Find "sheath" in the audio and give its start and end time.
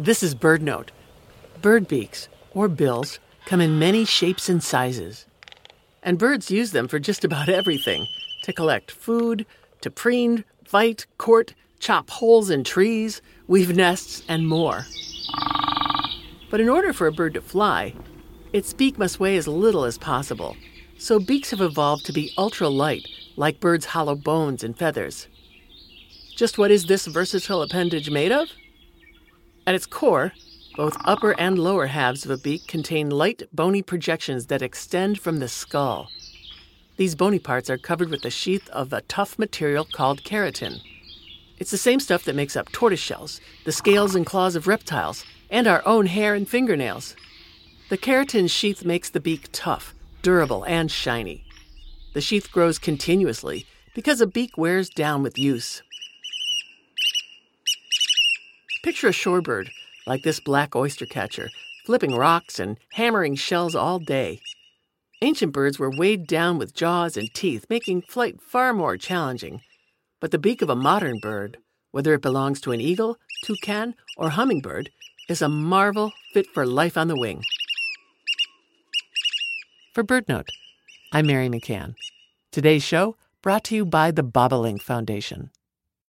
38.30-38.68, 48.50-48.84, 52.20-52.50